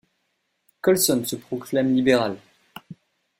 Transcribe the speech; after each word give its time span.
Colson 0.81 1.23
se 1.27 1.37
proclame 1.37 1.91
libéral. 1.93 2.39